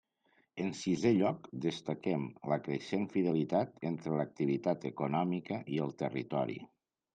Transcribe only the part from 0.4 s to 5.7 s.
En sisé lloc, destaquem la creixent fidelitat entre l'activitat econòmica